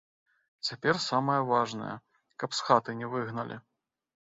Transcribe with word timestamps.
Цяпер 0.69 0.99
самае 1.09 1.37
важнае, 1.53 1.93
каб 2.41 2.49
з 2.61 2.69
хаты 2.71 3.01
не 3.05 3.15
выгналі. 3.17 3.65